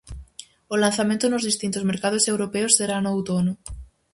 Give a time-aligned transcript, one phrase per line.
[0.73, 3.53] O lanzamento nos distintos mercados europeos será no outono.